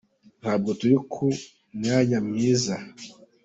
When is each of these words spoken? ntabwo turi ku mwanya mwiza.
ntabwo 0.41 0.69
turi 0.79 0.95
ku 1.13 1.25
mwanya 1.77 2.17
mwiza. 2.27 2.75